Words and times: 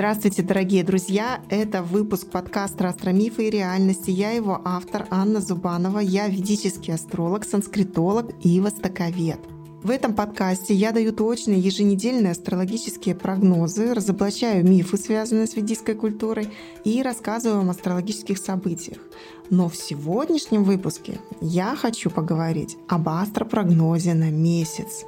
Здравствуйте, 0.00 0.40
дорогие 0.40 0.82
друзья! 0.82 1.42
Это 1.50 1.82
выпуск 1.82 2.30
подкаста 2.30 2.88
«Астромифы 2.88 3.48
и 3.48 3.50
реальности». 3.50 4.10
Я 4.10 4.30
его 4.30 4.58
автор 4.64 5.06
Анна 5.10 5.42
Зубанова. 5.42 5.98
Я 5.98 6.26
ведический 6.26 6.94
астролог, 6.94 7.44
санскритолог 7.44 8.30
и 8.42 8.60
востоковед. 8.60 9.38
В 9.82 9.90
этом 9.90 10.14
подкасте 10.14 10.72
я 10.72 10.92
даю 10.92 11.12
точные 11.12 11.60
еженедельные 11.60 12.30
астрологические 12.30 13.14
прогнозы, 13.14 13.92
разоблачаю 13.92 14.66
мифы, 14.66 14.96
связанные 14.96 15.46
с 15.46 15.54
ведической 15.54 15.94
культурой, 15.94 16.48
и 16.82 17.02
рассказываю 17.02 17.58
вам 17.58 17.68
о 17.68 17.72
астрологических 17.72 18.38
событиях. 18.38 19.00
Но 19.50 19.68
в 19.68 19.76
сегодняшнем 19.76 20.64
выпуске 20.64 21.20
я 21.42 21.76
хочу 21.76 22.08
поговорить 22.08 22.78
об 22.88 23.06
астропрогнозе 23.10 24.14
на 24.14 24.30
месяц. 24.30 25.04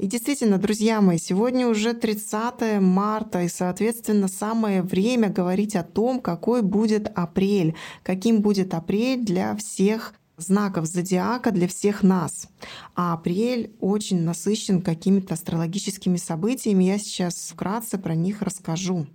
И 0.00 0.06
действительно, 0.06 0.56
друзья 0.56 1.02
мои, 1.02 1.18
сегодня 1.18 1.68
уже 1.68 1.92
30 1.92 2.80
марта, 2.80 3.42
и, 3.42 3.48
соответственно, 3.48 4.28
самое 4.28 4.80
время 4.80 5.28
говорить 5.28 5.76
о 5.76 5.82
том, 5.82 6.20
какой 6.20 6.62
будет 6.62 7.12
апрель, 7.14 7.74
каким 8.02 8.40
будет 8.40 8.72
апрель 8.72 9.22
для 9.22 9.54
всех 9.56 10.14
знаков 10.38 10.86
зодиака 10.86 11.50
для 11.50 11.68
всех 11.68 12.02
нас. 12.02 12.48
А 12.94 13.12
апрель 13.12 13.76
очень 13.78 14.22
насыщен 14.22 14.80
какими-то 14.80 15.34
астрологическими 15.34 16.16
событиями. 16.16 16.84
Я 16.84 16.96
сейчас 16.96 17.50
вкратце 17.52 17.98
про 17.98 18.14
них 18.14 18.40
расскажу. 18.40 19.06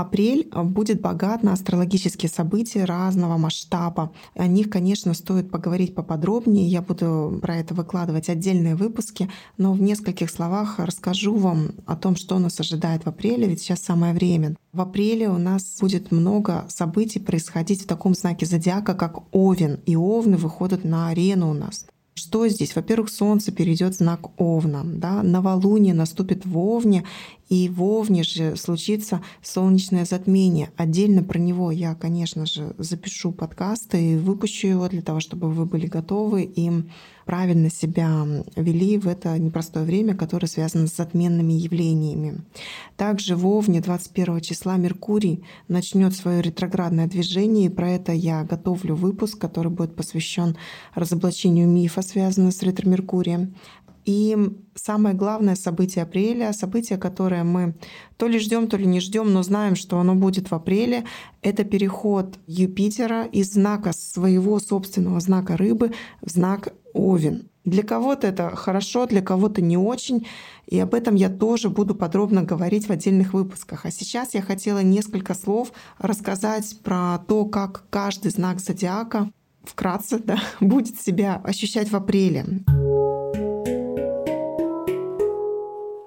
Апрель 0.00 0.48
э, 0.50 0.62
будет 0.62 1.02
богат 1.02 1.42
на 1.42 1.52
астрологические 1.52 2.30
события 2.30 2.84
разного 2.84 3.36
масштаба. 3.36 4.10
О 4.34 4.46
них, 4.46 4.70
конечно, 4.70 5.12
стоит 5.12 5.50
поговорить 5.50 5.94
поподробнее. 5.94 6.66
Я 6.66 6.80
буду 6.80 7.38
про 7.42 7.56
это 7.56 7.74
выкладывать 7.74 8.30
отдельные 8.30 8.74
выпуски, 8.74 9.28
но 9.58 9.74
в 9.74 9.82
нескольких 9.82 10.30
словах 10.30 10.78
расскажу 10.78 11.34
вам 11.34 11.72
о 11.84 11.94
том, 11.94 12.16
что 12.16 12.38
нас 12.38 12.58
ожидает 12.58 13.04
в 13.04 13.08
апреле, 13.08 13.46
ведь 13.46 13.60
сейчас 13.60 13.80
самое 13.80 14.14
время. 14.14 14.56
В 14.72 14.80
апреле 14.80 15.28
у 15.28 15.36
нас 15.36 15.76
будет 15.78 16.10
много 16.10 16.64
событий 16.68 17.20
происходить 17.20 17.82
в 17.82 17.86
таком 17.86 18.14
знаке 18.14 18.46
зодиака, 18.46 18.94
как 18.94 19.18
Овен. 19.34 19.80
И 19.84 19.94
Овны 19.94 20.38
выходят 20.38 20.84
на 20.84 21.08
арену 21.08 21.50
у 21.50 21.54
нас. 21.54 21.84
Что 22.14 22.46
здесь? 22.46 22.76
Во-первых, 22.76 23.08
Солнце 23.08 23.52
перейдет 23.52 23.94
в 23.94 23.96
знак 23.98 24.38
Овна, 24.38 24.82
да, 24.84 25.22
новолуние 25.22 25.94
наступит 25.94 26.44
в 26.44 26.58
Овне, 26.58 27.04
и 27.52 27.68
в 27.68 27.82
Овне 27.82 28.22
же 28.22 28.56
случится 28.56 29.20
солнечное 29.42 30.06
затмение. 30.06 30.70
Отдельно 30.78 31.22
про 31.22 31.38
него 31.38 31.70
я, 31.70 31.94
конечно 31.94 32.46
же, 32.46 32.74
запишу 32.78 33.30
подкаст 33.30 33.94
и 33.94 34.16
выпущу 34.16 34.68
его 34.68 34.88
для 34.88 35.02
того, 35.02 35.20
чтобы 35.20 35.50
вы 35.50 35.66
были 35.66 35.86
готовы 35.86 36.44
и 36.44 36.70
правильно 37.26 37.70
себя 37.70 38.26
вели 38.56 38.96
в 38.96 39.06
это 39.06 39.38
непростое 39.38 39.84
время, 39.84 40.16
которое 40.16 40.46
связано 40.46 40.86
с 40.86 40.96
затменными 40.96 41.52
явлениями. 41.52 42.40
Также 42.96 43.36
в 43.36 43.46
Овне 43.46 43.80
21 43.80 44.40
числа 44.40 44.76
Меркурий 44.78 45.44
начнет 45.68 46.14
свое 46.14 46.40
ретроградное 46.40 47.06
движение, 47.06 47.66
и 47.66 47.68
про 47.68 47.90
это 47.90 48.12
я 48.12 48.44
готовлю 48.44 48.94
выпуск, 48.94 49.38
который 49.38 49.70
будет 49.70 49.94
посвящен 49.94 50.56
разоблачению 50.94 51.68
мифа, 51.68 52.02
связанного 52.02 52.50
с 52.50 52.62
ретро-меркурием. 52.62 53.54
И 54.04 54.36
самое 54.74 55.14
главное 55.14 55.54
событие 55.54 56.02
апреля, 56.02 56.52
событие, 56.52 56.98
которое 56.98 57.44
мы 57.44 57.74
то 58.16 58.26
ли 58.26 58.38
ждем, 58.38 58.66
то 58.66 58.76
ли 58.76 58.86
не 58.86 59.00
ждем, 59.00 59.32
но 59.32 59.42
знаем, 59.42 59.76
что 59.76 59.98
оно 59.98 60.14
будет 60.14 60.50
в 60.50 60.54
апреле, 60.54 61.04
это 61.40 61.64
переход 61.64 62.38
Юпитера 62.46 63.24
из 63.24 63.52
знака 63.52 63.92
своего 63.92 64.58
собственного 64.58 65.20
знака 65.20 65.56
рыбы 65.56 65.92
в 66.20 66.30
знак 66.30 66.72
Овен. 66.94 67.48
Для 67.64 67.84
кого-то 67.84 68.26
это 68.26 68.56
хорошо, 68.56 69.06
для 69.06 69.22
кого-то 69.22 69.62
не 69.62 69.76
очень. 69.76 70.26
И 70.66 70.78
об 70.80 70.94
этом 70.94 71.14
я 71.14 71.28
тоже 71.28 71.68
буду 71.68 71.94
подробно 71.94 72.42
говорить 72.42 72.88
в 72.88 72.90
отдельных 72.90 73.34
выпусках. 73.34 73.86
А 73.86 73.90
сейчас 73.90 74.34
я 74.34 74.42
хотела 74.42 74.80
несколько 74.82 75.34
слов 75.34 75.72
рассказать 75.98 76.78
про 76.82 77.18
то, 77.28 77.44
как 77.44 77.84
каждый 77.88 78.32
знак 78.32 78.58
зодиака 78.58 79.30
вкратце 79.64 80.18
да, 80.18 80.38
будет 80.60 81.00
себя 81.00 81.40
ощущать 81.44 81.90
в 81.90 81.94
апреле. 81.94 82.64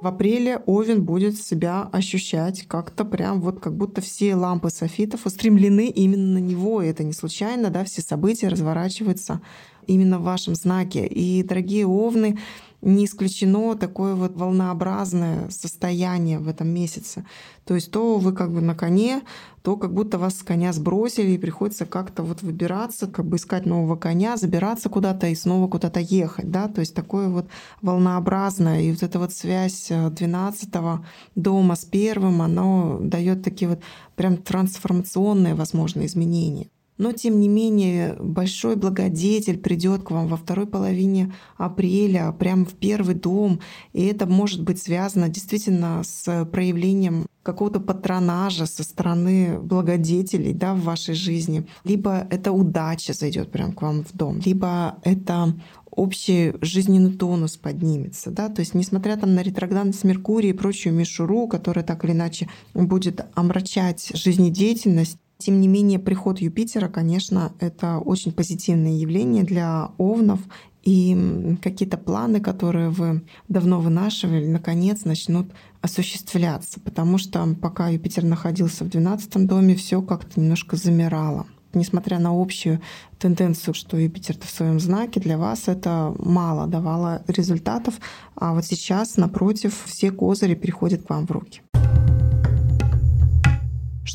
В 0.05 0.07
апреле 0.07 0.61
Овен 0.67 1.03
будет 1.03 1.35
себя 1.35 1.89
ощущать 1.91 2.67
как-то 2.67 3.05
прям 3.05 3.41
вот 3.41 3.59
как 3.59 3.75
будто 3.75 4.01
все 4.01 4.35
лампы 4.35 4.69
софитов 4.69 5.25
устремлены 5.25 5.87
именно 5.87 6.39
на 6.39 6.43
него. 6.43 6.83
И 6.83 6.87
это 6.87 7.03
не 7.03 7.11
случайно, 7.11 7.71
да, 7.71 7.83
все 7.85 8.03
события 8.03 8.49
разворачиваются 8.49 9.41
именно 9.87 10.19
в 10.19 10.21
вашем 10.21 10.53
знаке. 10.53 11.07
И, 11.07 11.41
дорогие 11.41 11.87
Овны, 11.87 12.37
не 12.85 13.05
исключено 13.05 13.75
такое 13.75 14.13
вот 14.13 14.35
волнообразное 14.35 15.49
состояние 15.49 16.39
в 16.39 16.47
этом 16.47 16.69
месяце. 16.69 17.25
То 17.65 17.73
есть 17.73 17.91
то 17.91 18.17
вы 18.17 18.31
как 18.31 18.53
бы 18.53 18.61
на 18.61 18.75
коне, 18.75 19.23
то 19.63 19.75
как 19.75 19.91
будто 19.91 20.19
вас 20.19 20.37
с 20.37 20.43
коня 20.43 20.71
сбросили, 20.71 21.31
и 21.31 21.37
приходится 21.39 21.87
как-то 21.87 22.21
вот 22.21 22.43
выбираться, 22.43 23.07
как 23.07 23.25
бы 23.25 23.37
искать 23.37 23.65
нового 23.65 23.95
коня, 23.95 24.37
забираться 24.37 24.89
куда-то 24.89 25.27
и 25.27 25.35
снова 25.35 25.67
куда-то 25.67 25.99
ехать. 25.99 26.51
Да? 26.51 26.67
То 26.67 26.81
есть 26.81 26.93
такое 26.93 27.27
вот 27.27 27.47
волнообразное. 27.81 28.81
И 28.81 28.91
вот 28.91 29.01
эта 29.01 29.17
вот 29.17 29.33
связь 29.33 29.89
12 29.89 30.69
э, 30.71 30.97
дома 31.33 31.75
с 31.75 31.85
первым, 31.85 32.43
оно 32.43 32.99
дает 33.01 33.43
такие 33.43 33.69
вот 33.69 33.79
прям 34.15 34.37
трансформационные, 34.37 35.55
возможно, 35.55 36.05
изменения. 36.05 36.69
Но, 36.97 37.11
тем 37.11 37.39
не 37.39 37.49
менее, 37.49 38.15
большой 38.19 38.75
благодетель 38.75 39.57
придет 39.57 40.03
к 40.03 40.11
вам 40.11 40.27
во 40.27 40.37
второй 40.37 40.65
половине 40.65 41.33
апреля, 41.57 42.33
прямо 42.37 42.65
в 42.65 42.73
первый 42.73 43.15
дом. 43.15 43.59
И 43.93 44.05
это 44.05 44.25
может 44.25 44.63
быть 44.63 44.81
связано 44.81 45.27
действительно 45.27 46.03
с 46.03 46.45
проявлением 46.45 47.25
какого-то 47.43 47.79
патронажа 47.79 48.65
со 48.65 48.83
стороны 48.83 49.59
благодетелей 49.59 50.53
да, 50.53 50.73
в 50.73 50.81
вашей 50.81 51.13
жизни. 51.13 51.67
Либо 51.83 52.27
это 52.31 52.51
удача 52.51 53.13
зайдет 53.13 53.51
прямо 53.51 53.73
к 53.73 53.81
вам 53.81 54.03
в 54.03 54.17
дом, 54.17 54.39
либо 54.43 54.97
это 55.03 55.53
общий 55.95 56.53
жизненный 56.61 57.13
тонус 57.13 57.57
поднимется. 57.57 58.31
Да? 58.31 58.49
То 58.49 58.61
есть, 58.61 58.73
несмотря 58.73 59.15
там 59.15 59.33
на 59.33 59.41
ретроградность 59.41 60.03
Меркурия 60.03 60.51
и 60.51 60.57
прочую 60.57 60.93
мишуру, 60.93 61.47
которая 61.47 61.85
так 61.85 62.03
или 62.03 62.11
иначе 62.11 62.49
будет 62.73 63.25
омрачать 63.33 64.11
жизнедеятельность, 64.13 65.17
тем 65.37 65.59
не 65.59 65.67
менее, 65.67 65.99
приход 65.99 66.39
Юпитера, 66.39 66.87
конечно, 66.87 67.51
это 67.59 67.99
очень 67.99 68.31
позитивное 68.31 68.93
явление 68.93 69.43
для 69.43 69.91
овнов, 69.97 70.39
и 70.85 71.57
какие-то 71.63 71.97
планы, 71.97 72.39
которые 72.39 72.89
вы 72.89 73.23
давно 73.47 73.81
вынашивали, 73.81 74.45
наконец 74.45 75.03
начнут 75.03 75.47
осуществляться, 75.81 76.79
потому 76.79 77.17
что 77.17 77.55
пока 77.59 77.89
Юпитер 77.89 78.23
находился 78.23 78.85
в 78.85 78.89
12 78.89 79.47
доме, 79.47 79.75
все 79.75 80.01
как-то 80.01 80.39
немножко 80.39 80.75
замирало. 80.75 81.47
Несмотря 81.73 82.19
на 82.19 82.29
общую 82.31 82.81
тенденцию, 83.19 83.73
что 83.73 83.97
Юпитер 83.97 84.37
в 84.39 84.49
своем 84.49 84.79
знаке, 84.79 85.19
для 85.19 85.37
вас 85.37 85.67
это 85.67 86.15
мало 86.19 86.67
давало 86.67 87.23
результатов, 87.27 87.95
а 88.35 88.53
вот 88.53 88.63
сейчас, 88.63 89.17
напротив, 89.17 89.83
все 89.85 90.11
козыри 90.11 90.53
переходят 90.53 91.03
к 91.03 91.09
вам 91.09 91.25
в 91.25 91.31
руки. 91.31 91.61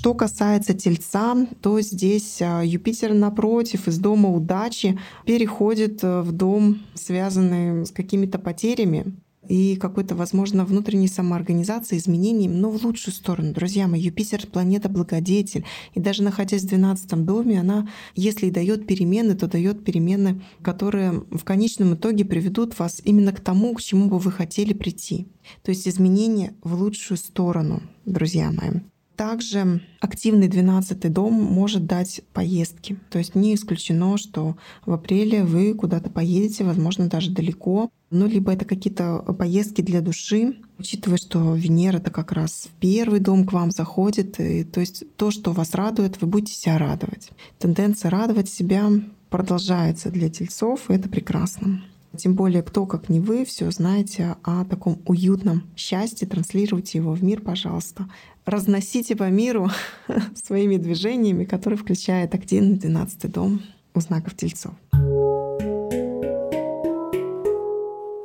Что 0.00 0.14
касается 0.14 0.72
Тельца, 0.72 1.36
то 1.60 1.78
здесь 1.82 2.40
а, 2.40 2.62
Юпитер 2.64 3.12
напротив 3.12 3.86
из 3.86 3.98
дома 3.98 4.30
удачи 4.30 4.98
переходит 5.26 6.02
э, 6.02 6.22
в 6.22 6.32
дом, 6.32 6.78
связанный 6.94 7.84
с 7.84 7.90
какими-то 7.90 8.38
потерями 8.38 9.14
и 9.46 9.76
какой-то, 9.76 10.14
возможно, 10.14 10.64
внутренней 10.64 11.06
самоорганизацией, 11.06 12.00
изменением, 12.00 12.62
но 12.62 12.70
в 12.70 12.82
лучшую 12.82 13.12
сторону. 13.12 13.52
Друзья 13.52 13.86
мои, 13.88 14.00
Юпитер— 14.00 14.46
планета 14.50 14.88
благодетель. 14.88 15.66
И 15.92 16.00
даже 16.00 16.22
находясь 16.22 16.62
в 16.62 16.68
12 16.68 17.26
доме, 17.26 17.60
она, 17.60 17.86
если 18.14 18.46
и 18.46 18.50
дает 18.50 18.86
перемены, 18.86 19.34
то 19.34 19.48
дает 19.48 19.84
перемены, 19.84 20.40
которые 20.62 21.12
в 21.30 21.44
конечном 21.44 21.92
итоге 21.92 22.24
приведут 22.24 22.78
вас 22.78 23.02
именно 23.04 23.34
к 23.34 23.40
тому, 23.40 23.74
к 23.74 23.82
чему 23.82 24.08
бы 24.08 24.18
вы 24.18 24.32
хотели 24.32 24.72
прийти. 24.72 25.28
То 25.62 25.72
есть 25.72 25.86
изменения 25.86 26.54
в 26.62 26.72
лучшую 26.72 27.18
сторону, 27.18 27.82
друзья 28.06 28.50
мои. 28.50 28.80
Также 29.20 29.82
активный 30.00 30.48
12 30.48 31.12
дом 31.12 31.34
может 31.34 31.84
дать 31.84 32.22
поездки. 32.32 32.96
То 33.10 33.18
есть 33.18 33.34
не 33.34 33.54
исключено, 33.54 34.16
что 34.16 34.56
в 34.86 34.94
апреле 34.94 35.44
вы 35.44 35.74
куда-то 35.74 36.08
поедете, 36.08 36.64
возможно, 36.64 37.06
даже 37.06 37.30
далеко. 37.30 37.90
Ну, 38.10 38.26
либо 38.26 38.50
это 38.50 38.64
какие-то 38.64 39.18
поездки 39.38 39.82
для 39.82 40.00
души, 40.00 40.56
учитывая, 40.78 41.18
что 41.18 41.54
Венера 41.54 41.98
это 41.98 42.10
как 42.10 42.32
раз 42.32 42.70
в 42.72 42.80
первый 42.80 43.20
дом 43.20 43.46
к 43.46 43.52
вам 43.52 43.72
заходит. 43.72 44.40
И, 44.40 44.64
то 44.64 44.80
есть 44.80 45.04
то, 45.18 45.30
что 45.30 45.52
вас 45.52 45.74
радует, 45.74 46.18
вы 46.22 46.26
будете 46.26 46.54
себя 46.54 46.78
радовать. 46.78 47.28
Тенденция 47.58 48.10
радовать 48.10 48.48
себя 48.48 48.88
продолжается 49.28 50.10
для 50.10 50.30
тельцов, 50.30 50.88
и 50.88 50.94
это 50.94 51.10
прекрасно. 51.10 51.84
Тем 52.16 52.34
более, 52.34 52.62
кто, 52.62 52.86
как 52.86 53.08
не 53.08 53.20
вы, 53.20 53.44
все 53.44 53.70
знаете 53.70 54.36
о 54.42 54.64
таком 54.64 55.00
уютном 55.06 55.62
счастье, 55.76 56.26
транслируйте 56.26 56.98
его 56.98 57.12
в 57.12 57.22
мир, 57.22 57.40
пожалуйста. 57.40 58.08
Разносите 58.44 59.14
по 59.14 59.30
миру 59.30 59.70
своими 60.34 60.76
движениями, 60.76 61.44
которые 61.44 61.78
включают 61.78 62.34
активный 62.34 62.76
12 62.76 63.30
дом 63.30 63.62
у 63.94 64.00
знаков 64.00 64.34
Тельцов. 64.36 64.74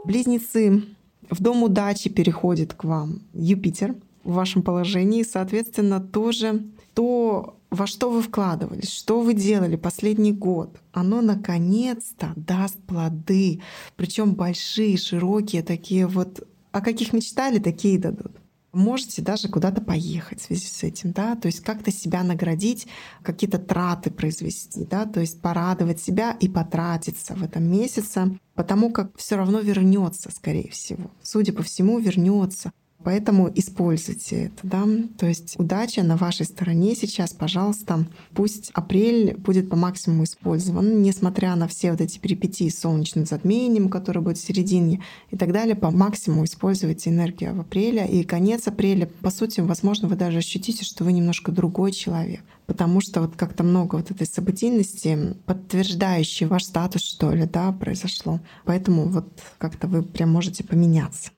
Близнецы. 0.03 0.83
В 1.29 1.41
дом 1.41 1.63
удачи 1.63 2.09
переходит 2.09 2.73
к 2.73 2.83
вам 2.83 3.21
Юпитер 3.33 3.95
в 4.23 4.33
вашем 4.33 4.63
положении. 4.63 5.23
Соответственно, 5.23 5.99
тоже 5.99 6.63
то, 6.93 7.54
во 7.69 7.87
что 7.87 8.09
вы 8.09 8.21
вкладывались, 8.21 8.91
что 8.91 9.19
вы 9.21 9.33
делали 9.33 9.75
последний 9.75 10.31
год, 10.31 10.79
оно 10.91 11.21
наконец-то 11.21 12.33
даст 12.35 12.77
плоды. 12.83 13.61
Причем 13.95 14.35
большие, 14.35 14.97
широкие, 14.97 15.63
такие 15.63 16.07
вот, 16.07 16.47
о 16.71 16.81
каких 16.81 17.13
мечтали, 17.13 17.59
такие 17.59 17.99
дадут 17.99 18.31
можете 18.75 19.21
даже 19.21 19.47
куда-то 19.47 19.81
поехать 19.81 20.41
в 20.41 20.45
связи 20.45 20.67
с 20.67 20.83
этим, 20.83 21.11
да, 21.11 21.35
то 21.35 21.47
есть 21.47 21.61
как-то 21.61 21.91
себя 21.91 22.23
наградить, 22.23 22.87
какие-то 23.23 23.57
траты 23.57 24.11
произвести, 24.11 24.85
да, 24.85 25.05
то 25.05 25.21
есть 25.21 25.41
порадовать 25.41 26.01
себя 26.01 26.35
и 26.39 26.47
потратиться 26.47 27.33
в 27.35 27.43
этом 27.43 27.63
месяце, 27.63 28.37
потому 28.53 28.91
как 28.91 29.17
все 29.17 29.37
равно 29.37 29.59
вернется, 29.59 30.29
скорее 30.31 30.69
всего. 30.69 31.09
Судя 31.23 31.53
по 31.53 31.63
всему, 31.63 31.99
вернется. 31.99 32.71
Поэтому 33.05 33.51
используйте 33.53 34.45
это, 34.45 34.61
да. 34.63 34.83
То 35.19 35.27
есть 35.27 35.59
удача 35.59 36.01
на 36.01 36.17
вашей 36.17 36.47
стороне 36.47 36.95
сейчас, 36.95 37.33
пожалуйста. 37.33 38.07
Пусть 38.33 38.71
апрель 38.73 39.37
будет 39.37 39.69
по 39.69 39.75
максимуму 39.75 40.23
использован, 40.23 41.03
несмотря 41.03 41.55
на 41.55 41.67
все 41.67 41.91
вот 41.91 42.01
эти 42.01 42.17
перипетии 42.17 42.67
с 42.67 42.79
солнечным 42.79 43.27
затмением, 43.27 43.89
которое 43.89 44.21
будет 44.21 44.39
в 44.39 44.45
середине 44.45 45.03
и 45.29 45.37
так 45.37 45.53
далее. 45.53 45.75
По 45.75 45.91
максимуму 45.91 46.45
используйте 46.45 47.11
энергию 47.11 47.53
в 47.53 47.59
апреле. 47.59 48.07
И 48.07 48.23
конец 48.23 48.67
апреля, 48.67 49.05
по 49.21 49.29
сути, 49.29 49.59
возможно, 49.59 50.07
вы 50.07 50.15
даже 50.15 50.39
ощутите, 50.39 50.83
что 50.83 51.03
вы 51.03 51.13
немножко 51.13 51.51
другой 51.51 51.91
человек. 51.91 52.41
Потому 52.65 53.01
что 53.01 53.21
вот 53.21 53.35
как-то 53.35 53.63
много 53.63 53.97
вот 53.97 54.09
этой 54.09 54.25
событийности, 54.25 55.35
подтверждающей 55.45 56.47
ваш 56.47 56.63
статус, 56.63 57.03
что 57.03 57.31
ли, 57.31 57.45
да, 57.45 57.71
произошло. 57.71 58.39
Поэтому 58.63 59.05
вот 59.05 59.27
как-то 59.59 59.87
вы 59.87 60.01
прям 60.01 60.31
можете 60.31 60.63
поменяться. 60.63 61.29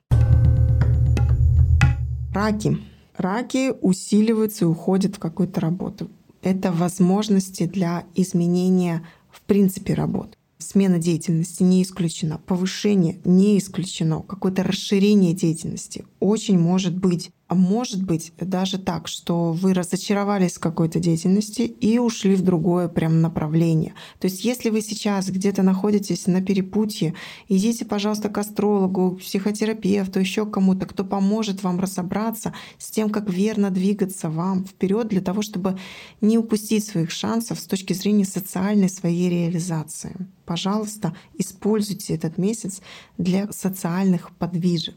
Раки. 2.32 2.78
Раки 3.16 3.72
усиливаются 3.80 4.64
и 4.64 4.68
уходят 4.68 5.16
в 5.16 5.18
какую-то 5.18 5.60
работу. 5.60 6.10
Это 6.42 6.70
возможности 6.70 7.66
для 7.66 8.04
изменения 8.14 9.04
в 9.30 9.40
принципе 9.42 9.94
работы. 9.94 10.36
Смена 10.58 10.98
деятельности 10.98 11.62
не 11.62 11.82
исключена, 11.82 12.38
повышение 12.38 13.18
не 13.24 13.58
исключено, 13.58 14.22
какое-то 14.22 14.62
расширение 14.62 15.32
деятельности 15.32 16.04
очень 16.20 16.58
может 16.58 16.96
быть. 16.96 17.30
А 17.48 17.54
может 17.54 18.02
быть 18.02 18.34
даже 18.38 18.76
так, 18.76 19.08
что 19.08 19.52
вы 19.52 19.72
разочаровались 19.72 20.56
в 20.56 20.60
какой-то 20.60 21.00
деятельности 21.00 21.62
и 21.62 21.98
ушли 21.98 22.34
в 22.34 22.42
другое 22.42 22.88
прям 22.88 23.22
направление. 23.22 23.94
То 24.20 24.26
есть 24.26 24.44
если 24.44 24.68
вы 24.68 24.82
сейчас 24.82 25.30
где-то 25.30 25.62
находитесь 25.62 26.26
на 26.26 26.42
перепутье, 26.42 27.14
идите, 27.48 27.86
пожалуйста, 27.86 28.28
к 28.28 28.36
астрологу, 28.36 29.16
психотерапевту, 29.16 30.20
еще 30.20 30.44
кому-то, 30.44 30.84
кто 30.84 31.04
поможет 31.04 31.62
вам 31.62 31.80
разобраться 31.80 32.52
с 32.76 32.90
тем, 32.90 33.08
как 33.08 33.30
верно 33.30 33.70
двигаться 33.70 34.28
вам 34.28 34.66
вперед 34.66 35.08
для 35.08 35.22
того, 35.22 35.40
чтобы 35.40 35.78
не 36.20 36.36
упустить 36.36 36.84
своих 36.84 37.10
шансов 37.10 37.58
с 37.60 37.64
точки 37.64 37.94
зрения 37.94 38.26
социальной 38.26 38.90
своей 38.90 39.30
реализации. 39.30 40.14
Пожалуйста, 40.44 41.16
используйте 41.38 42.14
этот 42.14 42.36
месяц 42.36 42.82
для 43.16 43.50
социальных 43.52 44.32
подвижек. 44.36 44.96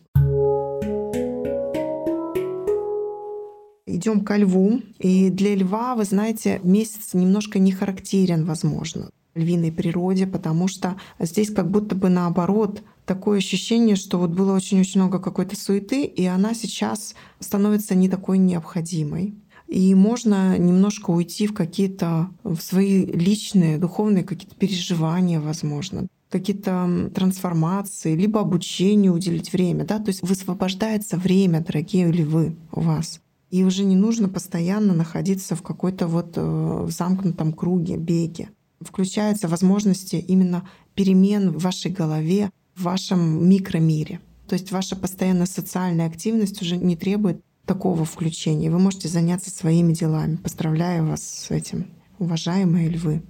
Идем 3.96 4.22
ко 4.22 4.38
льву. 4.38 4.82
И 5.00 5.30
для 5.30 5.56
льва, 5.56 5.96
вы 5.96 6.04
знаете, 6.04 6.60
месяц 6.64 7.14
немножко 7.14 7.60
не 7.60 7.72
характерен, 7.72 8.46
возможно, 8.46 9.10
львиной 9.36 9.72
природе, 9.72 10.28
потому 10.28 10.68
что 10.68 10.98
здесь 11.20 11.52
как 11.52 11.70
будто 11.70 11.96
бы 11.96 12.10
наоборот 12.10 12.84
такое 13.06 13.40
ощущение, 13.40 13.96
что 13.96 14.18
вот 14.18 14.32
было 14.32 14.56
очень-очень 14.56 15.02
много 15.02 15.20
какой-то 15.20 15.56
суеты, 15.56 16.04
и 16.04 16.26
она 16.26 16.54
сейчас 16.54 17.16
становится 17.40 17.96
не 17.96 18.10
такой 18.10 18.38
необходимой. 18.38 19.36
И 19.68 19.96
можно 19.96 20.58
немножко 20.58 21.12
уйти 21.12 21.48
в 21.48 21.54
какие-то 21.54 22.30
в 22.44 22.60
свои 22.60 23.06
личные, 23.06 23.78
духовные 23.78 24.24
какие-то 24.24 24.56
переживания, 24.56 25.40
возможно 25.40 26.08
какие-то 26.32 27.12
трансформации, 27.14 28.16
либо 28.16 28.40
обучению 28.40 29.14
уделить 29.14 29.52
время, 29.54 29.84
да, 29.86 30.00
то 30.00 30.08
есть 30.08 30.22
высвобождается 30.24 31.18
время, 31.18 31.62
дорогие 31.62 32.10
львы, 32.10 32.56
у 32.72 32.80
вас. 32.80 33.20
И 33.52 33.66
уже 33.66 33.84
не 33.84 33.98
нужно 33.98 34.30
постоянно 34.30 34.94
находиться 34.94 35.58
в 35.58 35.62
какой-то 35.62 36.08
вот 36.08 36.34
э, 36.38 36.88
замкнутом 36.90 37.52
круге, 37.52 37.98
беге. 37.98 38.50
Включаются 38.80 39.50
возможности 39.50 40.16
именно 40.16 40.68
перемен 40.96 41.52
в 41.52 41.62
вашей 41.62 41.92
голове, 41.92 42.50
в 42.76 42.84
вашем 42.84 43.48
микромире. 43.50 44.22
То 44.48 44.54
есть 44.54 44.72
ваша 44.72 44.96
постоянная 44.96 45.46
социальная 45.48 46.08
активность 46.08 46.62
уже 46.62 46.78
не 46.78 46.96
требует 46.96 47.44
такого 47.66 48.06
включения. 48.06 48.72
Вы 48.72 48.80
можете 48.80 49.10
заняться 49.10 49.52
своими 49.52 49.92
делами. 49.92 50.38
Поздравляю 50.38 51.08
вас 51.08 51.22
с 51.22 51.52
этим, 51.52 51.88
уважаемые 52.20 52.88
львы. 52.88 53.22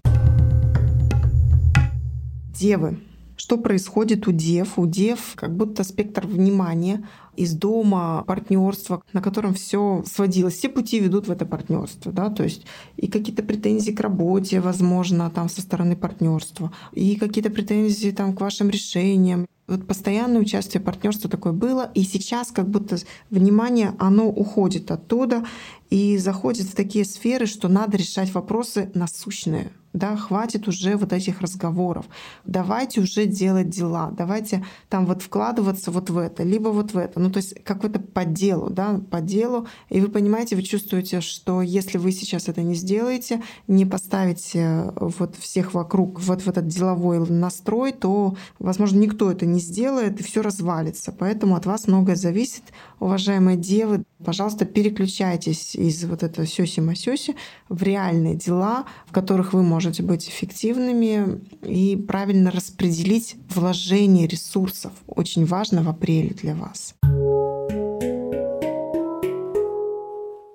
Девы. 2.53 2.99
Что 3.37 3.57
происходит 3.57 4.27
у 4.27 4.31
дев? 4.31 4.77
У 4.77 4.85
дев 4.85 5.33
как 5.33 5.55
будто 5.57 5.83
спектр 5.83 6.27
внимания 6.27 7.07
из 7.35 7.53
дома, 7.53 8.23
партнерства, 8.27 9.01
на 9.13 9.21
котором 9.21 9.53
все 9.53 10.03
сводилось. 10.05 10.55
Все 10.55 10.69
пути 10.69 10.99
ведут 10.99 11.27
в 11.27 11.31
это 11.31 11.45
партнерство, 11.45 12.11
да, 12.11 12.29
то 12.29 12.43
есть 12.43 12.65
и 12.97 13.07
какие-то 13.07 13.43
претензии 13.43 13.91
к 13.91 13.99
работе, 13.99 14.59
возможно, 14.59 15.29
там 15.29 15.49
со 15.49 15.61
стороны 15.61 15.95
партнерства, 15.95 16.71
и 16.91 17.15
какие-то 17.15 17.49
претензии 17.49 18.11
там 18.11 18.35
к 18.35 18.41
вашим 18.41 18.69
решениям. 18.69 19.47
Вот 19.67 19.87
постоянное 19.87 20.41
участие 20.41 20.81
партнерства 20.81 21.29
такое 21.29 21.53
было, 21.53 21.89
и 21.95 22.03
сейчас 22.03 22.51
как 22.51 22.67
будто 22.67 22.97
внимание, 23.29 23.93
оно 23.99 24.27
уходит 24.27 24.91
оттуда 24.91 25.45
и 25.91 26.17
заходит 26.17 26.67
в 26.67 26.75
такие 26.75 27.05
сферы, 27.05 27.45
что 27.45 27.67
надо 27.67 27.97
решать 27.97 28.33
вопросы 28.33 28.89
насущные, 28.95 29.71
да, 29.91 30.15
хватит 30.15 30.69
уже 30.69 30.95
вот 30.95 31.11
этих 31.11 31.41
разговоров. 31.41 32.05
Давайте 32.45 33.01
уже 33.01 33.25
делать 33.25 33.69
дела, 33.69 34.09
давайте 34.17 34.65
там 34.87 35.05
вот 35.05 35.21
вкладываться 35.21 35.91
вот 35.91 36.09
в 36.09 36.17
это, 36.17 36.43
либо 36.43 36.69
вот 36.69 36.93
в 36.93 36.97
это. 36.97 37.19
Ну, 37.19 37.29
то 37.29 37.37
есть 37.37 37.61
какой-то 37.65 37.99
по 37.99 38.23
делу, 38.23 38.69
да, 38.69 39.01
по 39.11 39.19
делу. 39.19 39.67
И 39.89 39.99
вы 39.99 40.07
понимаете, 40.07 40.55
вы 40.55 40.63
чувствуете, 40.63 41.19
что 41.19 41.61
если 41.61 41.97
вы 41.97 42.13
сейчас 42.13 42.47
это 42.47 42.61
не 42.61 42.75
сделаете, 42.75 43.43
не 43.67 43.85
поставите 43.85 44.93
вот 44.95 45.35
всех 45.35 45.73
вокруг 45.73 46.21
вот 46.21 46.43
в 46.43 46.47
этот 46.47 46.67
деловой 46.67 47.19
настрой, 47.29 47.91
то, 47.91 48.37
возможно, 48.59 48.97
никто 48.97 49.29
это 49.29 49.45
не 49.45 49.59
сделает, 49.59 50.21
и 50.21 50.23
все 50.23 50.41
развалится. 50.41 51.11
Поэтому 51.11 51.57
от 51.57 51.65
вас 51.65 51.87
многое 51.87 52.15
зависит, 52.15 52.63
уважаемые 52.99 53.57
девы. 53.57 54.05
Пожалуйста, 54.23 54.65
переключайтесь 54.65 55.75
из 55.75 56.03
вот 56.05 56.23
этого 56.23 56.45
сёси-масёси 56.45 57.35
в 57.69 57.81
реальные 57.83 58.35
дела, 58.35 58.85
в 59.07 59.11
которых 59.11 59.53
вы 59.53 59.63
можете 59.63 60.03
быть 60.03 60.29
эффективными 60.29 61.41
и 61.63 61.95
правильно 61.95 62.51
распределить 62.51 63.35
вложение 63.49 64.27
ресурсов. 64.27 64.93
Очень 65.07 65.45
важно 65.45 65.83
в 65.83 65.89
апреле 65.89 66.29
для 66.29 66.55
вас. 66.55 66.95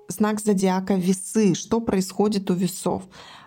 Знак 0.07 0.39
зодиака 0.39 0.95
весы. 0.95 1.53
Что 1.53 1.79
происходит 1.79 2.49
у 2.49 2.53
весов? 2.53 3.03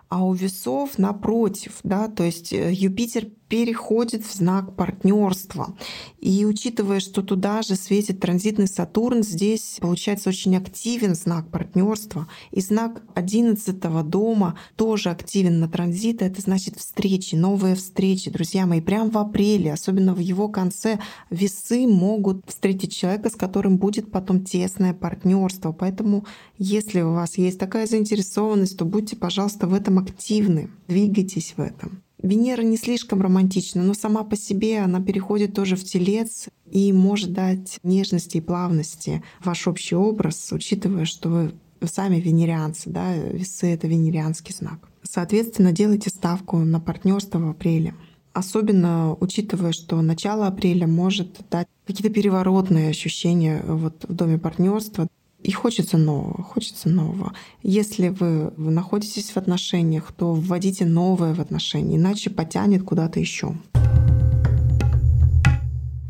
А 0.09 0.25
у 0.25 0.33
весов 0.35 0.99
напротив, 0.99 1.79
да, 1.85 2.09
то 2.09 2.25
есть 2.25 2.53
э, 2.53 2.73
Юпитер 2.73 3.29
переходит 3.51 4.25
в 4.25 4.33
знак 4.33 4.77
партнерства. 4.77 5.75
И 6.21 6.47
учитывая, 6.47 7.01
что 7.01 7.21
туда 7.21 7.63
же 7.63 7.75
светит 7.75 8.21
транзитный 8.21 8.69
Сатурн, 8.69 9.25
здесь 9.25 9.79
получается 9.81 10.29
очень 10.29 10.57
активен 10.57 11.17
знак 11.17 11.51
партнерства. 11.51 12.29
И 12.53 12.61
знак 12.61 13.03
11 13.15 13.81
дома 14.09 14.57
тоже 14.77 15.11
активен 15.11 15.59
на 15.59 15.69
транзиты. 15.69 16.25
Это 16.25 16.41
значит 16.41 16.79
встречи, 16.79 17.35
новые 17.35 17.75
встречи, 17.75 18.31
друзья 18.31 18.67
мои. 18.67 18.81
Прямо 18.81 19.11
в 19.11 19.19
апреле, 19.19 19.73
особенно 19.73 20.15
в 20.15 20.21
его 20.21 20.49
конце, 20.49 21.01
весы 21.29 21.89
могут 21.89 22.47
встретить 22.47 22.95
человека, 22.95 23.31
с 23.31 23.35
которым 23.35 23.79
будет 23.79 24.13
потом 24.13 24.45
тесное 24.45 24.95
партнерство. 24.95 25.73
Поэтому, 25.73 26.25
если 26.57 27.01
у 27.01 27.15
вас 27.15 27.37
есть 27.37 27.59
такая 27.59 27.89
заинтересованность, 27.89 28.79
то 28.79 28.85
будьте, 28.85 29.17
пожалуйста, 29.17 29.67
в 29.67 29.75
этом 29.75 29.99
активны, 29.99 30.71
двигайтесь 30.87 31.55
в 31.57 31.61
этом. 31.61 32.05
Венера 32.23 32.63
не 32.63 32.77
слишком 32.77 33.23
романтична, 33.23 33.83
но 33.83 33.95
сама 33.95 34.25
по 34.25 34.37
себе 34.37 34.81
она 34.81 35.01
переходит 35.01 35.55
тоже 35.55 35.77
в 35.77 35.85
телец 35.85 36.49
и 36.71 36.93
может 36.93 37.33
дать 37.33 37.79
нежности 37.83 38.39
и 38.39 38.41
плавности 38.43 39.23
ваш 39.45 39.67
общий 39.67 39.97
образ, 39.97 40.53
учитывая, 40.53 41.05
что 41.05 41.29
вы 41.29 41.53
сами 41.87 42.21
венерианцы, 42.21 42.91
да, 42.91 43.17
весы— 43.17 43.67
это 43.73 43.87
венерианский 43.87 44.55
знак. 44.55 44.89
Соответственно, 45.03 45.73
делайте 45.73 46.11
ставку 46.11 46.59
на 46.59 46.79
партнерство 46.79 47.39
в 47.39 47.49
апреле. 47.49 47.95
Особенно 48.33 49.17
учитывая, 49.19 49.73
что 49.73 50.01
начало 50.03 50.47
апреля 50.47 50.87
может 50.87 51.41
дать 51.51 51.67
какие-то 51.87 52.15
переворотные 52.15 52.91
ощущения 52.91 53.63
вот 53.67 54.05
в 54.09 54.15
доме 54.15 54.39
партнерства. 54.39 55.09
И 55.43 55.53
хочется 55.53 55.97
нового, 55.97 56.43
хочется 56.43 56.89
нового. 56.89 57.33
Если 57.63 58.09
вы, 58.09 58.53
находитесь 58.57 59.31
в 59.31 59.37
отношениях, 59.37 60.13
то 60.13 60.35
вводите 60.35 60.85
новое 60.85 61.35
в 61.35 61.41
отношения, 61.41 61.97
иначе 61.97 62.31
потянет 62.31 62.83
куда-то 62.83 63.21
еще. 63.21 63.55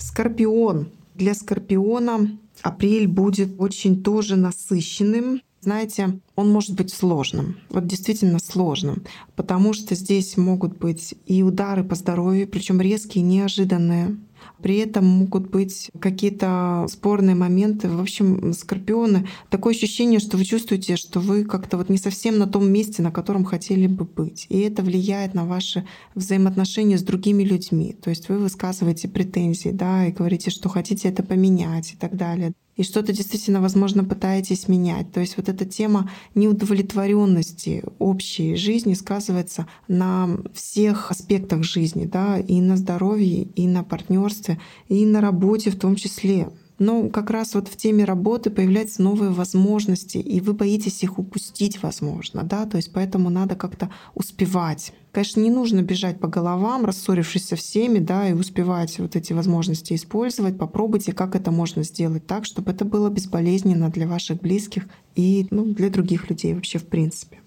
Скорпион. 0.01 0.89
Для 1.15 1.35
Скорпиона 1.35 2.39
апрель 2.63 3.07
будет 3.07 3.55
очень 3.59 4.03
тоже 4.03 4.37
насыщенным. 4.37 5.43
Знаете, 5.61 6.19
он 6.37 6.51
может 6.51 6.75
быть 6.75 6.91
сложным, 6.91 7.59
вот 7.69 7.87
действительно 7.87 8.39
сложным, 8.39 9.05
потому 9.37 9.75
что 9.75 9.95
здесь 9.95 10.39
могут 10.39 10.79
быть 10.79 11.15
и 11.27 11.43
удары 11.43 11.85
по 11.85 11.95
здоровью, 11.95 12.49
причем 12.49 12.81
резкие, 12.81 13.23
неожиданные. 13.23 14.17
При 14.63 14.79
этом 14.79 15.07
могут 15.07 15.51
быть 15.51 15.91
какие-то 15.99 16.87
спорные 16.89 17.35
моменты. 17.35 17.89
В 17.89 18.01
общем, 18.01 18.53
скорпионы, 18.53 19.27
такое 19.49 19.75
ощущение, 19.75 20.21
что 20.21 20.37
вы 20.37 20.45
чувствуете, 20.45 20.97
что 20.97 21.21
вы 21.21 21.45
как-то 21.45 21.77
вот 21.77 21.89
не 21.89 21.99
совсем 21.99 22.39
на 22.39 22.47
том 22.47 22.71
месте, 22.71 23.03
на 23.03 23.11
котором 23.11 23.45
хотели 23.45 23.87
бы 23.87 24.05
быть. 24.05 24.47
И 24.49 24.61
это 24.61 24.83
влияет 24.83 25.35
на 25.35 25.45
ваши 25.47 25.87
взаимоотношения 26.15 26.99
с 26.99 27.03
другими 27.03 27.43
людьми. 27.43 27.97
То 28.01 28.11
есть 28.11 28.29
вы 28.29 28.39
высказываете 28.39 29.09
претензии, 29.09 29.71
да, 29.71 30.07
и 30.07 30.13
говорите, 30.13 30.51
что 30.51 30.69
хотите 30.69 31.09
это 31.09 31.23
поменять 31.23 31.93
и 31.93 31.97
так 31.97 32.17
далее 32.17 32.53
и 32.77 32.83
что-то 32.83 33.13
действительно, 33.13 33.61
возможно, 33.61 34.05
пытаетесь 34.05 34.69
менять. 34.69 35.13
То 35.13 35.21
есть 35.21 35.37
вот 35.37 35.49
эта 35.49 35.65
тема 35.65 36.11
неудовлетворенности 36.35 37.85
общей 37.99 38.55
жизни 38.57 38.95
сказывается 38.95 39.67
на 39.89 40.39
всех 40.55 41.11
аспектах 41.11 41.63
жизни, 41.63 42.07
да, 42.07 42.39
и 42.39 42.61
на 42.61 42.77
здоровье, 42.77 43.43
и 43.43 43.67
на 43.67 43.85
партнерстве, 43.85 44.59
и 44.89 45.05
на 45.05 45.21
работе 45.21 45.71
в 45.71 45.79
том 45.79 45.97
числе. 45.97 46.49
Но 46.81 47.11
как 47.11 47.29
раз 47.29 47.55
вот 47.55 47.69
в 47.69 47.77
теме 47.77 48.07
работы 48.07 48.49
появляются 48.49 49.03
новые 49.03 49.31
возможности, 49.31 50.17
и 50.17 50.41
вы 50.41 50.55
боитесь 50.55 51.03
их 51.03 51.19
упустить, 51.19 51.83
возможно, 51.83 52.43
да, 52.43 52.65
то 52.65 52.79
есть 52.79 52.91
поэтому 52.95 53.29
надо 53.29 53.55
как-то 53.55 53.91
успевать. 54.15 54.95
Конечно, 55.13 55.41
не 55.41 55.51
нужно 55.51 55.83
бежать 55.83 56.19
по 56.21 56.27
головам, 56.27 56.87
рассорившись 56.87 57.49
со 57.49 57.57
всеми, 57.57 57.99
да, 57.99 58.31
и 58.31 58.33
успевать 58.33 58.99
вот 58.99 59.15
эти 59.15 59.35
возможности 59.35 59.93
использовать. 59.93 60.57
Попробуйте, 60.57 61.13
как 61.13 61.35
это 61.35 61.51
можно 61.51 61.83
сделать 61.83 62.27
так, 62.27 62.47
чтобы 62.47 62.71
это 62.71 62.87
было 62.87 63.11
безболезненно 63.11 63.91
для 63.91 64.09
ваших 64.09 64.41
близких 64.41 64.89
и 65.15 65.49
ну, 65.51 65.67
для 65.75 65.91
других 65.91 66.31
людей 66.31 66.55
вообще 66.55 66.79
в 66.79 66.87
принципе. 66.87 67.41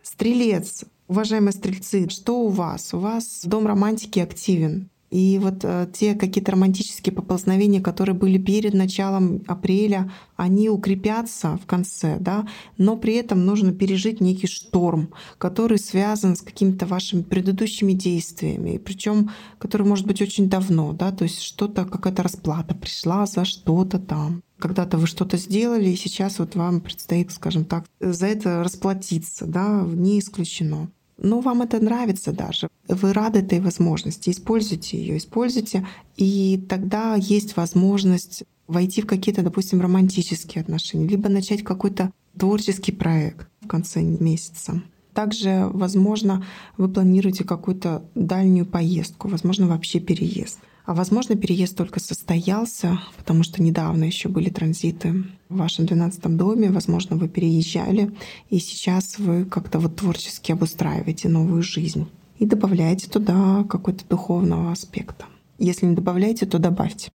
Стрелец. 0.00 0.84
Уважаемые 1.08 1.52
стрельцы, 1.52 2.08
что 2.08 2.42
у 2.42 2.48
вас? 2.50 2.94
У 2.94 3.00
вас 3.00 3.42
дом 3.44 3.66
романтики 3.66 4.20
активен. 4.20 4.90
И 5.10 5.38
вот 5.40 5.60
э, 5.62 5.86
те 5.92 6.14
какие-то 6.14 6.52
романтические 6.52 7.14
поползновения, 7.14 7.80
которые 7.80 8.16
были 8.16 8.38
перед 8.38 8.74
началом 8.74 9.42
апреля, 9.46 10.12
они 10.36 10.68
укрепятся 10.68 11.58
в 11.62 11.66
конце, 11.66 12.18
да, 12.18 12.46
но 12.76 12.96
при 12.96 13.14
этом 13.14 13.46
нужно 13.46 13.72
пережить 13.72 14.20
некий 14.20 14.48
шторм, 14.48 15.10
который 15.38 15.78
связан 15.78 16.36
с 16.36 16.42
какими-то 16.42 16.86
вашими 16.86 17.22
предыдущими 17.22 17.92
действиями, 17.92 18.78
причем 18.78 19.30
который 19.58 19.86
может 19.86 20.06
быть 20.06 20.20
очень 20.20 20.48
давно, 20.48 20.92
да, 20.92 21.12
то 21.12 21.24
есть 21.24 21.40
что-то, 21.40 21.84
какая-то 21.84 22.22
расплата 22.24 22.74
пришла 22.74 23.26
за 23.26 23.44
что-то 23.44 23.98
там. 23.98 24.42
Когда-то 24.58 24.96
вы 24.96 25.06
что-то 25.06 25.36
сделали, 25.36 25.90
и 25.90 25.96
сейчас 25.96 26.38
вот 26.38 26.56
вам 26.56 26.80
предстоит, 26.80 27.30
скажем 27.30 27.64
так, 27.64 27.84
за 28.00 28.26
это 28.26 28.64
расплатиться, 28.64 29.46
да, 29.46 29.84
не 29.86 30.18
исключено. 30.18 30.90
Но 31.18 31.40
вам 31.40 31.62
это 31.62 31.80
нравится 31.80 32.32
даже. 32.32 32.68
Вы 32.88 33.12
рады 33.12 33.40
этой 33.40 33.60
возможности, 33.60 34.30
используйте 34.30 34.98
ее, 34.98 35.16
используйте, 35.16 35.86
и 36.16 36.64
тогда 36.68 37.14
есть 37.14 37.56
возможность 37.56 38.44
войти 38.66 39.00
в 39.02 39.06
какие-то, 39.06 39.42
допустим, 39.42 39.80
романтические 39.80 40.62
отношения, 40.62 41.06
либо 41.06 41.28
начать 41.28 41.62
какой-то 41.62 42.12
творческий 42.38 42.92
проект 42.92 43.48
в 43.60 43.66
конце 43.66 44.02
месяца. 44.02 44.82
Также, 45.14 45.70
возможно, 45.72 46.44
вы 46.76 46.88
планируете 46.88 47.44
какую-то 47.44 48.04
дальнюю 48.14 48.66
поездку, 48.66 49.28
возможно, 49.28 49.66
вообще 49.66 49.98
переезд. 49.98 50.58
А 50.86 50.94
возможно, 50.94 51.34
переезд 51.34 51.76
только 51.76 51.98
состоялся, 51.98 53.00
потому 53.16 53.42
что 53.42 53.60
недавно 53.60 54.04
еще 54.04 54.28
были 54.28 54.50
транзиты 54.50 55.24
в 55.48 55.56
вашем 55.56 55.84
12 55.84 56.36
доме. 56.36 56.70
Возможно, 56.70 57.16
вы 57.16 57.28
переезжали, 57.28 58.14
и 58.50 58.60
сейчас 58.60 59.18
вы 59.18 59.44
как-то 59.44 59.80
вот 59.80 59.96
творчески 59.96 60.52
обустраиваете 60.52 61.28
новую 61.28 61.64
жизнь 61.64 62.06
и 62.38 62.46
добавляете 62.46 63.08
туда 63.08 63.64
какой-то 63.68 64.06
духовного 64.08 64.70
аспекта. 64.70 65.26
Если 65.58 65.86
не 65.86 65.96
добавляете, 65.96 66.46
то 66.46 66.60
добавьте. 66.60 67.10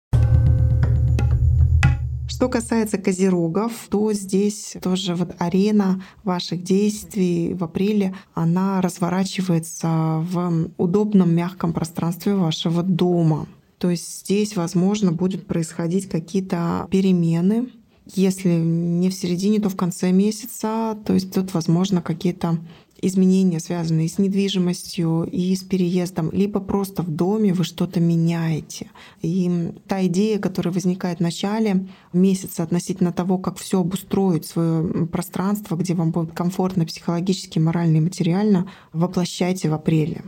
Что 2.27 2.49
касается 2.49 2.99
козерогов, 2.99 3.87
то 3.89 4.12
здесь 4.12 4.77
тоже 4.83 5.15
вот 5.15 5.37
арена 5.39 6.03
ваших 6.25 6.65
действий 6.65 7.55
в 7.55 7.62
апреле, 7.62 8.17
она 8.35 8.81
разворачивается 8.81 10.25
в 10.29 10.71
удобном 10.77 11.33
мягком 11.33 11.73
пространстве 11.73 12.35
вашего 12.35 12.83
дома. 12.83 13.47
То 13.80 13.88
есть 13.88 14.20
здесь, 14.20 14.56
возможно, 14.56 15.10
будут 15.10 15.46
происходить 15.46 16.06
какие-то 16.06 16.87
перемены. 16.90 17.70
Если 18.14 18.50
не 18.50 19.08
в 19.08 19.14
середине, 19.14 19.58
то 19.58 19.70
в 19.70 19.76
конце 19.76 20.12
месяца. 20.12 20.99
То 21.06 21.14
есть 21.14 21.32
тут, 21.32 21.54
возможно, 21.54 22.02
какие-то 22.02 22.58
изменения, 23.00 23.58
связанные 23.58 24.10
с 24.10 24.18
недвижимостью 24.18 25.26
и 25.32 25.56
с 25.56 25.62
переездом, 25.62 26.30
либо 26.30 26.60
просто 26.60 27.02
в 27.02 27.08
доме 27.08 27.54
вы 27.54 27.64
что-то 27.64 28.00
меняете. 28.00 28.90
И 29.22 29.72
та 29.88 30.04
идея, 30.06 30.38
которая 30.38 30.75
возникает 30.75 31.18
в 31.18 31.22
начале 31.22 31.87
месяца 32.12 32.62
относительно 32.62 33.12
того, 33.12 33.38
как 33.38 33.56
все 33.56 33.80
обустроить, 33.80 34.44
свое 34.44 35.06
пространство, 35.06 35.76
где 35.76 35.94
вам 35.94 36.10
будет 36.10 36.32
комфортно 36.32 36.84
психологически, 36.84 37.58
морально 37.58 37.96
и 37.96 38.00
материально, 38.00 38.70
воплощайте 38.92 39.70
в 39.70 39.72
апреле. 39.72 40.22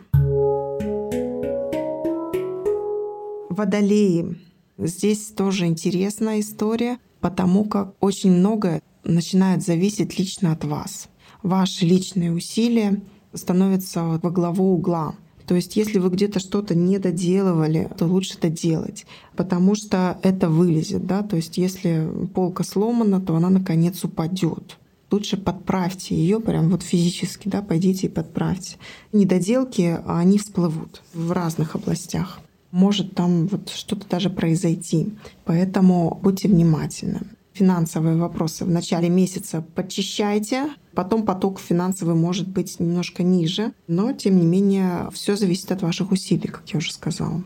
Водолеи. 3.52 4.38
Здесь 4.78 5.26
тоже 5.26 5.66
интересная 5.66 6.40
история, 6.40 6.98
потому 7.20 7.64
как 7.64 7.94
очень 8.00 8.32
многое 8.32 8.82
начинает 9.04 9.62
зависеть 9.62 10.18
лично 10.18 10.52
от 10.52 10.64
вас. 10.64 11.08
Ваши 11.42 11.84
личные 11.84 12.32
усилия 12.32 13.02
становятся 13.34 14.04
во 14.04 14.30
главу 14.30 14.74
угла. 14.74 15.16
То 15.46 15.54
есть 15.54 15.76
если 15.76 15.98
вы 15.98 16.08
где-то 16.08 16.40
что-то 16.40 16.74
не 16.74 16.98
доделывали, 16.98 17.90
то 17.98 18.06
лучше 18.06 18.38
доделать, 18.40 19.04
потому 19.36 19.74
что 19.74 20.18
это 20.22 20.48
вылезет. 20.48 21.06
Да? 21.06 21.22
То 21.22 21.36
есть 21.36 21.58
если 21.58 22.08
полка 22.32 22.64
сломана, 22.64 23.20
то 23.20 23.36
она 23.36 23.50
наконец 23.50 24.02
упадет. 24.02 24.78
Лучше 25.10 25.36
подправьте 25.36 26.14
ее 26.14 26.40
прям 26.40 26.70
вот 26.70 26.82
физически, 26.82 27.48
да, 27.48 27.60
пойдите 27.60 28.06
и 28.06 28.10
подправьте. 28.10 28.78
Недоделки, 29.12 30.00
они 30.06 30.38
всплывут 30.38 31.02
в 31.12 31.32
разных 31.32 31.74
областях 31.74 32.40
может 32.72 33.14
там 33.14 33.46
вот 33.46 33.68
что-то 33.68 34.08
даже 34.08 34.30
произойти. 34.30 35.14
Поэтому 35.44 36.18
будьте 36.20 36.48
внимательны. 36.48 37.20
Финансовые 37.52 38.16
вопросы 38.16 38.64
в 38.64 38.70
начале 38.70 39.10
месяца 39.10 39.62
подчищайте, 39.74 40.70
потом 40.94 41.24
поток 41.24 41.60
финансовый 41.60 42.14
может 42.14 42.48
быть 42.48 42.80
немножко 42.80 43.22
ниже, 43.22 43.72
но 43.86 44.14
тем 44.14 44.40
не 44.40 44.46
менее 44.46 45.10
все 45.12 45.36
зависит 45.36 45.70
от 45.70 45.82
ваших 45.82 46.12
усилий, 46.12 46.48
как 46.48 46.66
я 46.70 46.78
уже 46.78 46.92
сказала. 46.92 47.44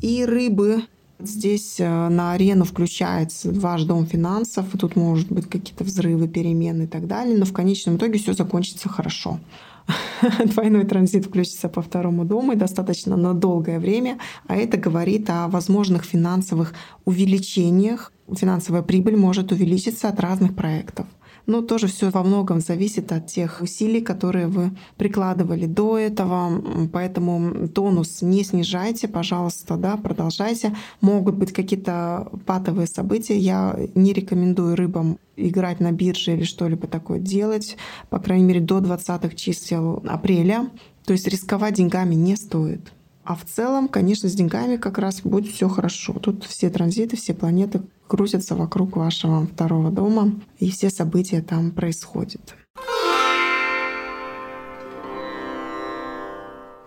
И 0.00 0.24
рыбы 0.24 0.84
Здесь 1.22 1.76
э, 1.78 2.08
на 2.08 2.32
арену 2.32 2.64
включается 2.64 3.50
ваш 3.52 3.84
дом 3.84 4.06
финансов, 4.06 4.74
и 4.74 4.78
тут 4.78 4.96
может 4.96 5.30
быть 5.30 5.48
какие-то 5.48 5.84
взрывы, 5.84 6.28
перемены 6.28 6.84
и 6.84 6.86
так 6.86 7.06
далее, 7.06 7.36
но 7.36 7.44
в 7.44 7.52
конечном 7.52 7.96
итоге 7.96 8.18
все 8.18 8.32
закончится 8.32 8.88
хорошо. 8.88 9.38
двойной 10.46 10.84
транзит 10.84 11.26
включится 11.26 11.68
по 11.68 11.82
второму 11.82 12.24
дому 12.24 12.52
и 12.52 12.56
достаточно 12.56 13.16
на 13.16 13.34
долгое 13.34 13.78
время, 13.78 14.18
а 14.46 14.56
это 14.56 14.76
говорит 14.76 15.28
о 15.30 15.48
возможных 15.48 16.04
финансовых 16.04 16.74
увеличениях. 17.04 18.12
Финансовая 18.32 18.82
прибыль 18.82 19.16
может 19.16 19.52
увеличиться 19.52 20.08
от 20.08 20.20
разных 20.20 20.54
проектов. 20.54 21.06
Но 21.50 21.62
тоже 21.62 21.88
все 21.88 22.10
во 22.10 22.22
многом 22.22 22.60
зависит 22.60 23.10
от 23.10 23.26
тех 23.26 23.60
усилий, 23.60 24.00
которые 24.00 24.46
вы 24.46 24.70
прикладывали 24.96 25.66
до 25.66 25.98
этого. 25.98 26.62
Поэтому 26.92 27.66
тонус 27.66 28.22
не 28.22 28.44
снижайте, 28.44 29.08
пожалуйста, 29.08 29.76
да, 29.76 29.96
продолжайте. 29.96 30.76
Могут 31.00 31.34
быть 31.34 31.52
какие-то 31.52 32.30
патовые 32.46 32.86
события. 32.86 33.36
Я 33.36 33.76
не 33.96 34.12
рекомендую 34.12 34.76
рыбам 34.76 35.18
играть 35.34 35.80
на 35.80 35.90
бирже 35.90 36.34
или 36.34 36.44
что-либо 36.44 36.86
такое 36.86 37.18
делать, 37.18 37.76
по 38.10 38.20
крайней 38.20 38.44
мере, 38.44 38.60
до 38.60 38.78
20 38.78 39.34
чисел 39.34 40.04
апреля. 40.06 40.70
То 41.04 41.14
есть 41.14 41.26
рисковать 41.26 41.74
деньгами 41.74 42.14
не 42.14 42.36
стоит. 42.36 42.92
А 43.24 43.34
в 43.34 43.44
целом, 43.44 43.88
конечно, 43.88 44.28
с 44.28 44.34
деньгами 44.34 44.76
как 44.76 44.98
раз 44.98 45.22
будет 45.22 45.52
все 45.52 45.68
хорошо. 45.68 46.12
Тут 46.12 46.44
все 46.44 46.70
транзиты, 46.70 47.16
все 47.16 47.34
планеты 47.34 47.80
крутятся 48.10 48.56
вокруг 48.56 48.96
вашего 48.96 49.46
второго 49.46 49.92
дома, 49.92 50.32
и 50.58 50.68
все 50.68 50.90
события 50.90 51.42
там 51.42 51.70
происходят. 51.70 52.56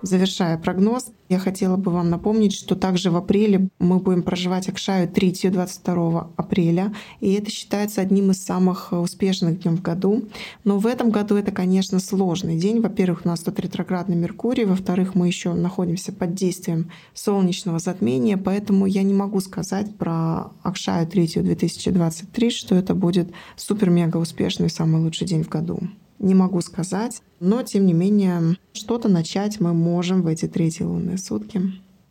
Завершая 0.03 0.57
прогноз, 0.57 1.11
я 1.29 1.39
хотела 1.39 1.77
бы 1.77 1.89
вам 1.89 2.09
напомнить, 2.09 2.53
что 2.53 2.75
также 2.75 3.09
в 3.09 3.15
апреле 3.15 3.69
мы 3.79 3.99
будем 3.99 4.21
проживать 4.21 4.67
Акшаю 4.67 5.07
3 5.07 5.49
22 5.49 6.31
апреля, 6.35 6.93
и 7.21 7.31
это 7.31 7.49
считается 7.49 8.01
одним 8.01 8.31
из 8.31 8.43
самых 8.43 8.91
успешных 8.91 9.61
дней 9.61 9.73
в 9.73 9.81
году. 9.81 10.25
Но 10.65 10.77
в 10.77 10.87
этом 10.87 11.09
году 11.09 11.37
это, 11.37 11.53
конечно, 11.53 12.01
сложный 12.01 12.59
день. 12.59 12.81
Во-первых, 12.81 13.21
у 13.23 13.29
нас 13.29 13.39
тут 13.39 13.61
ретроградный 13.61 14.17
Меркурий, 14.17 14.65
во-вторых, 14.65 15.15
мы 15.15 15.27
еще 15.27 15.53
находимся 15.53 16.11
под 16.11 16.33
действием 16.35 16.91
солнечного 17.13 17.79
затмения, 17.79 18.35
поэтому 18.35 18.85
я 18.85 19.03
не 19.03 19.13
могу 19.13 19.39
сказать 19.39 19.95
про 19.95 20.51
Акшаю 20.63 21.07
3 21.07 21.27
2023, 21.35 22.49
что 22.49 22.75
это 22.75 22.93
будет 22.93 23.31
супер-мега 23.55 24.17
успешный 24.17 24.69
самый 24.69 25.01
лучший 25.01 25.27
день 25.27 25.45
в 25.45 25.47
году 25.47 25.79
не 26.23 26.33
могу 26.33 26.61
сказать. 26.61 27.21
Но, 27.39 27.61
тем 27.61 27.85
не 27.85 27.93
менее, 27.93 28.57
что-то 28.71 29.09
начать 29.09 29.59
мы 29.59 29.73
можем 29.73 30.23
в 30.23 30.27
эти 30.27 30.47
третьи 30.47 30.83
лунные 30.83 31.17
сутки. 31.17 31.61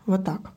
Вот 0.07 0.25
так. 0.25 0.53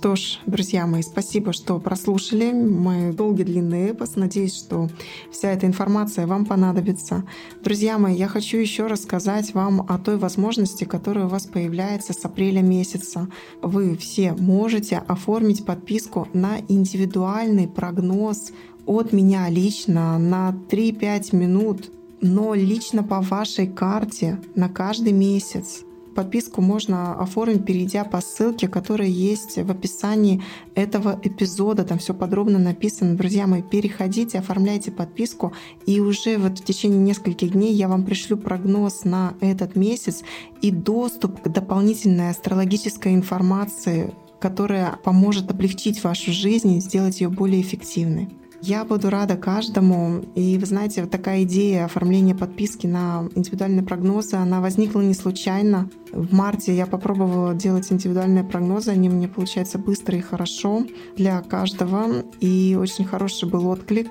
Что 0.00 0.16
ж, 0.16 0.38
друзья 0.46 0.86
мои, 0.86 1.02
спасибо, 1.02 1.52
что 1.52 1.78
прослушали 1.78 2.52
мой 2.52 3.12
долгий 3.12 3.44
длинный 3.44 3.90
эпос. 3.90 4.16
Надеюсь, 4.16 4.56
что 4.56 4.88
вся 5.30 5.52
эта 5.52 5.66
информация 5.66 6.26
вам 6.26 6.46
понадобится. 6.46 7.24
Друзья 7.62 7.98
мои, 7.98 8.16
я 8.16 8.26
хочу 8.26 8.56
еще 8.56 8.86
рассказать 8.86 9.52
вам 9.52 9.84
о 9.86 9.98
той 9.98 10.16
возможности, 10.16 10.84
которая 10.84 11.26
у 11.26 11.28
вас 11.28 11.44
появляется 11.46 12.14
с 12.14 12.24
апреля 12.24 12.62
месяца. 12.62 13.28
Вы 13.60 13.94
все 13.94 14.32
можете 14.32 14.96
оформить 14.96 15.66
подписку 15.66 16.28
на 16.32 16.60
индивидуальный 16.68 17.68
прогноз 17.68 18.52
от 18.90 19.12
меня 19.12 19.48
лично 19.48 20.18
на 20.18 20.52
3-5 20.68 21.36
минут, 21.36 21.92
но 22.20 22.54
лично 22.54 23.04
по 23.04 23.20
вашей 23.20 23.68
карте 23.68 24.40
на 24.56 24.68
каждый 24.68 25.12
месяц. 25.12 25.82
Подписку 26.16 26.60
можно 26.60 27.14
оформить, 27.14 27.64
перейдя 27.64 28.02
по 28.02 28.20
ссылке, 28.20 28.66
которая 28.66 29.06
есть 29.06 29.58
в 29.58 29.70
описании 29.70 30.42
этого 30.74 31.20
эпизода. 31.22 31.84
Там 31.84 31.98
все 31.98 32.14
подробно 32.14 32.58
написано. 32.58 33.16
Друзья 33.16 33.46
мои, 33.46 33.62
переходите, 33.62 34.40
оформляйте 34.40 34.90
подписку, 34.90 35.52
и 35.86 36.00
уже 36.00 36.36
вот 36.36 36.58
в 36.58 36.64
течение 36.64 36.98
нескольких 36.98 37.52
дней 37.52 37.72
я 37.72 37.86
вам 37.86 38.04
пришлю 38.04 38.36
прогноз 38.36 39.04
на 39.04 39.34
этот 39.40 39.76
месяц 39.76 40.24
и 40.62 40.72
доступ 40.72 41.42
к 41.42 41.48
дополнительной 41.48 42.30
астрологической 42.30 43.14
информации, 43.14 44.12
которая 44.40 44.98
поможет 45.04 45.48
облегчить 45.48 46.02
вашу 46.02 46.32
жизнь 46.32 46.72
и 46.72 46.80
сделать 46.80 47.20
ее 47.20 47.28
более 47.28 47.60
эффективной. 47.60 48.39
Я 48.62 48.84
буду 48.84 49.08
рада 49.08 49.36
каждому. 49.36 50.20
И 50.34 50.58
вы 50.58 50.66
знаете, 50.66 51.02
вот 51.02 51.10
такая 51.10 51.44
идея 51.44 51.86
оформления 51.86 52.34
подписки 52.34 52.86
на 52.86 53.28
индивидуальные 53.34 53.82
прогнозы, 53.82 54.36
она 54.36 54.60
возникла 54.60 55.00
не 55.00 55.14
случайно. 55.14 55.88
В 56.12 56.34
марте 56.34 56.76
я 56.76 56.86
попробовала 56.86 57.54
делать 57.54 57.90
индивидуальные 57.90 58.44
прогнозы, 58.44 58.90
они 58.90 59.08
мне 59.08 59.28
получаются 59.28 59.78
быстро 59.78 60.18
и 60.18 60.20
хорошо 60.20 60.86
для 61.16 61.40
каждого. 61.40 62.24
И 62.40 62.76
очень 62.78 63.04
хороший 63.04 63.48
был 63.48 63.66
отклик. 63.68 64.10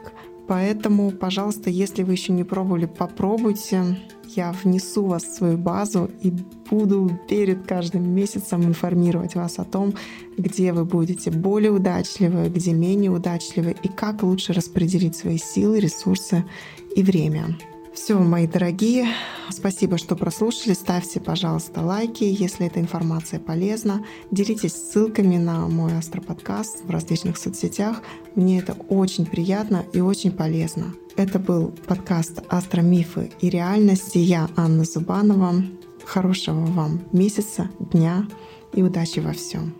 Поэтому, 0.49 1.11
пожалуйста, 1.11 1.69
если 1.69 2.01
вы 2.01 2.13
еще 2.13 2.33
не 2.33 2.43
пробовали, 2.43 2.87
попробуйте. 2.87 3.99
Я 4.35 4.51
внесу 4.63 5.05
вас 5.05 5.23
в 5.23 5.35
свою 5.35 5.59
базу 5.59 6.09
и 6.23 6.33
буду 6.71 7.11
перед 7.29 7.67
каждым 7.67 8.09
месяцем 8.09 8.63
информировать 8.63 9.35
вас 9.35 9.59
о 9.59 9.63
том, 9.63 9.93
где 10.37 10.73
вы 10.73 10.85
будете 10.85 11.29
более 11.29 11.71
удачливы, 11.71 12.49
где 12.49 12.73
менее 12.73 13.11
удачливы 13.11 13.75
и 13.83 13.87
как 13.89 14.23
лучше 14.23 14.53
распределить 14.53 15.15
свои 15.15 15.37
силы, 15.37 15.79
ресурсы 15.79 16.43
и 16.95 17.03
время. 17.03 17.55
Все, 18.01 18.17
мои 18.17 18.47
дорогие, 18.47 19.07
спасибо, 19.49 19.97
что 19.97 20.15
прослушали. 20.15 20.73
Ставьте, 20.73 21.19
пожалуйста, 21.19 21.81
лайки, 21.81 22.23
если 22.23 22.67
эта 22.67 22.79
информация 22.79 23.41
полезна. 23.41 24.05
Делитесь 24.31 24.73
ссылками 24.73 25.35
на 25.35 25.67
мой 25.67 25.97
астроподкаст 25.97 26.85
в 26.85 26.89
различных 26.89 27.35
соцсетях. 27.35 28.01
Мне 28.35 28.59
это 28.59 28.71
очень 28.87 29.25
приятно 29.25 29.83
и 29.91 29.99
очень 29.99 30.31
полезно. 30.31 30.93
Это 31.17 31.39
был 31.39 31.73
подкаст 31.87 32.41
«Астромифы 32.47 33.33
и 33.41 33.49
реальности». 33.49 34.17
Я 34.17 34.49
Анна 34.55 34.85
Зубанова. 34.85 35.55
Хорошего 36.05 36.65
вам 36.67 37.01
месяца, 37.11 37.69
дня 37.91 38.25
и 38.71 38.81
удачи 38.81 39.19
во 39.19 39.33
всем. 39.33 39.75